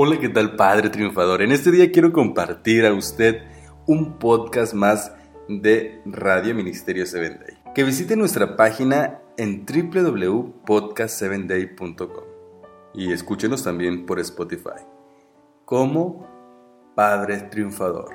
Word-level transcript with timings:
Hola, 0.00 0.20
¿qué 0.20 0.28
tal 0.28 0.54
Padre 0.54 0.90
Triunfador? 0.90 1.42
En 1.42 1.50
este 1.50 1.72
día 1.72 1.90
quiero 1.90 2.12
compartir 2.12 2.86
a 2.86 2.94
usted 2.94 3.42
un 3.84 4.20
podcast 4.20 4.72
más 4.72 5.10
de 5.48 6.00
Radio 6.06 6.54
Ministerio 6.54 7.04
7 7.04 7.30
Day. 7.30 7.58
Que 7.74 7.82
visite 7.82 8.14
nuestra 8.14 8.56
página 8.56 9.18
en 9.36 9.66
www.podcast7day.com 9.66 12.24
y 12.94 13.10
escúchenos 13.10 13.64
también 13.64 14.06
por 14.06 14.20
Spotify 14.20 14.86
como 15.64 16.28
Padre 16.94 17.40
Triunfador. 17.50 18.14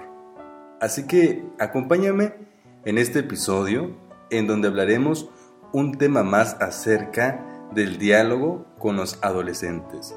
Así 0.79 1.05
que 1.05 1.43
acompáñame 1.59 2.33
en 2.85 2.97
este 2.97 3.19
episodio 3.19 3.93
en 4.29 4.47
donde 4.47 4.69
hablaremos 4.69 5.29
un 5.73 5.97
tema 5.97 6.23
más 6.23 6.55
acerca 6.61 7.67
del 7.75 7.97
diálogo 7.97 8.67
con 8.79 8.95
los 8.95 9.19
adolescentes. 9.21 10.15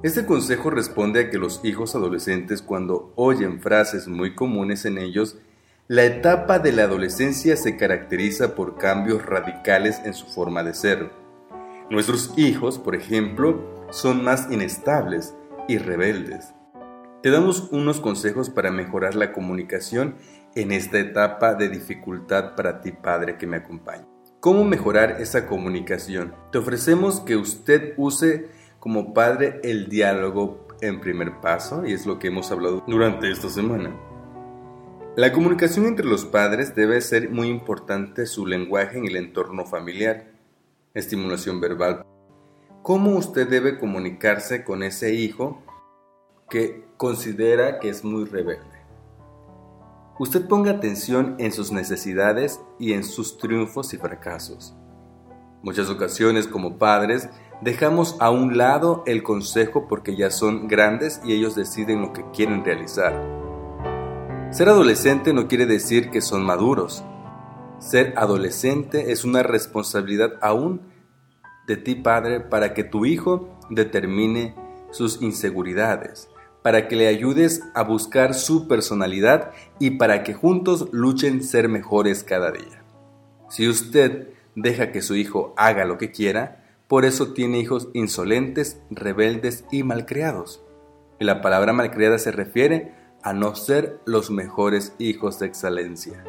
Este 0.00 0.24
consejo 0.26 0.70
responde 0.70 1.20
a 1.20 1.30
que 1.30 1.38
los 1.38 1.60
hijos 1.64 1.96
adolescentes 1.96 2.62
cuando 2.62 3.12
oyen 3.16 3.60
frases 3.60 4.06
muy 4.06 4.36
comunes 4.36 4.84
en 4.84 4.96
ellos, 4.96 5.38
la 5.88 6.04
etapa 6.04 6.60
de 6.60 6.70
la 6.70 6.84
adolescencia 6.84 7.56
se 7.56 7.76
caracteriza 7.76 8.54
por 8.54 8.78
cambios 8.78 9.26
radicales 9.26 10.00
en 10.04 10.14
su 10.14 10.26
forma 10.26 10.62
de 10.62 10.74
ser. 10.74 11.10
Nuestros 11.90 12.32
hijos, 12.36 12.78
por 12.78 12.94
ejemplo, 12.94 13.86
son 13.90 14.22
más 14.22 14.46
inestables 14.52 15.34
y 15.66 15.78
rebeldes. 15.78 16.54
Te 17.20 17.30
damos 17.30 17.68
unos 17.72 18.00
consejos 18.00 18.50
para 18.50 18.70
mejorar 18.70 19.16
la 19.16 19.32
comunicación 19.32 20.14
en 20.54 20.70
esta 20.70 21.00
etapa 21.00 21.54
de 21.54 21.70
dificultad 21.70 22.54
para 22.54 22.82
ti 22.82 22.92
padre 22.92 23.36
que 23.36 23.48
me 23.48 23.56
acompaña. 23.56 24.06
¿Cómo 24.38 24.62
mejorar 24.62 25.20
esa 25.20 25.48
comunicación? 25.48 26.36
Te 26.52 26.58
ofrecemos 26.58 27.18
que 27.18 27.36
usted 27.36 27.94
use 27.96 28.46
como 28.78 29.12
padre 29.12 29.60
el 29.64 29.88
diálogo 29.88 30.66
en 30.80 31.00
primer 31.00 31.40
paso 31.40 31.84
y 31.86 31.92
es 31.92 32.06
lo 32.06 32.18
que 32.18 32.28
hemos 32.28 32.50
hablado 32.52 32.84
durante 32.86 33.30
esta 33.30 33.48
semana. 33.48 33.94
La 35.16 35.32
comunicación 35.32 35.86
entre 35.86 36.06
los 36.06 36.24
padres 36.24 36.76
debe 36.76 37.00
ser 37.00 37.30
muy 37.30 37.48
importante 37.48 38.26
su 38.26 38.46
lenguaje 38.46 38.98
en 38.98 39.06
el 39.06 39.16
entorno 39.16 39.66
familiar, 39.66 40.30
estimulación 40.94 41.60
verbal. 41.60 42.04
¿Cómo 42.82 43.16
usted 43.16 43.48
debe 43.48 43.78
comunicarse 43.78 44.62
con 44.62 44.82
ese 44.84 45.14
hijo 45.14 45.60
que 46.48 46.84
considera 46.96 47.80
que 47.80 47.88
es 47.88 48.04
muy 48.04 48.26
rebelde? 48.26 48.78
Usted 50.20 50.46
ponga 50.46 50.70
atención 50.70 51.34
en 51.38 51.52
sus 51.52 51.72
necesidades 51.72 52.60
y 52.78 52.92
en 52.92 53.02
sus 53.04 53.38
triunfos 53.38 53.94
y 53.94 53.98
fracasos. 53.98 54.74
Muchas 55.62 55.90
ocasiones 55.90 56.46
como 56.46 56.78
padres 56.78 57.28
Dejamos 57.60 58.16
a 58.20 58.30
un 58.30 58.56
lado 58.56 59.02
el 59.04 59.24
consejo 59.24 59.88
porque 59.88 60.14
ya 60.14 60.30
son 60.30 60.68
grandes 60.68 61.20
y 61.24 61.32
ellos 61.32 61.56
deciden 61.56 62.00
lo 62.02 62.12
que 62.12 62.24
quieren 62.32 62.64
realizar. 62.64 63.12
Ser 64.52 64.68
adolescente 64.68 65.32
no 65.32 65.48
quiere 65.48 65.66
decir 65.66 66.10
que 66.10 66.20
son 66.20 66.44
maduros. 66.44 67.02
Ser 67.80 68.14
adolescente 68.16 69.10
es 69.10 69.24
una 69.24 69.42
responsabilidad 69.42 70.34
aún 70.40 70.82
de 71.66 71.76
ti 71.76 71.96
padre 71.96 72.38
para 72.38 72.74
que 72.74 72.84
tu 72.84 73.06
hijo 73.06 73.58
determine 73.70 74.54
sus 74.92 75.20
inseguridades, 75.20 76.28
para 76.62 76.86
que 76.86 76.94
le 76.94 77.08
ayudes 77.08 77.62
a 77.74 77.82
buscar 77.82 78.34
su 78.34 78.68
personalidad 78.68 79.50
y 79.80 79.90
para 79.90 80.22
que 80.22 80.32
juntos 80.32 80.88
luchen 80.92 81.42
ser 81.42 81.68
mejores 81.68 82.22
cada 82.22 82.52
día. 82.52 82.84
Si 83.48 83.68
usted 83.68 84.28
deja 84.54 84.92
que 84.92 85.02
su 85.02 85.16
hijo 85.16 85.54
haga 85.56 85.84
lo 85.84 85.98
que 85.98 86.12
quiera, 86.12 86.67
por 86.88 87.04
eso 87.04 87.34
tiene 87.34 87.58
hijos 87.58 87.90
insolentes, 87.92 88.80
rebeldes 88.90 89.64
y 89.70 89.82
malcriados. 89.82 90.64
Y 91.20 91.24
la 91.24 91.42
palabra 91.42 91.74
malcriada 91.74 92.18
se 92.18 92.32
refiere 92.32 92.94
a 93.22 93.34
no 93.34 93.54
ser 93.54 94.00
los 94.06 94.30
mejores 94.30 94.94
hijos 94.98 95.38
de 95.38 95.46
excelencia. 95.46 96.24